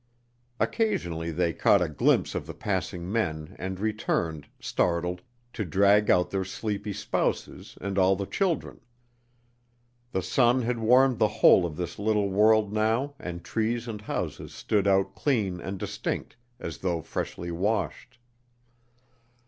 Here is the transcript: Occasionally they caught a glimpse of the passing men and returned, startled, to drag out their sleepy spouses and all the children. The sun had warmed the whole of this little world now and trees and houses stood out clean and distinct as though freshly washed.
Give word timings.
Occasionally 0.59 1.29
they 1.29 1.53
caught 1.53 1.79
a 1.83 1.87
glimpse 1.87 2.33
of 2.33 2.47
the 2.47 2.55
passing 2.55 3.11
men 3.11 3.55
and 3.59 3.79
returned, 3.79 4.47
startled, 4.59 5.21
to 5.53 5.63
drag 5.63 6.09
out 6.09 6.31
their 6.31 6.43
sleepy 6.43 6.91
spouses 6.91 7.77
and 7.79 7.99
all 7.99 8.15
the 8.15 8.25
children. 8.25 8.81
The 10.11 10.23
sun 10.23 10.63
had 10.63 10.79
warmed 10.79 11.19
the 11.19 11.27
whole 11.27 11.67
of 11.67 11.75
this 11.75 11.99
little 11.99 12.29
world 12.31 12.73
now 12.73 13.13
and 13.19 13.43
trees 13.43 13.87
and 13.87 14.01
houses 14.01 14.55
stood 14.55 14.87
out 14.87 15.13
clean 15.13 15.59
and 15.61 15.77
distinct 15.77 16.35
as 16.59 16.79
though 16.79 17.03
freshly 17.03 17.51
washed. 17.51 18.17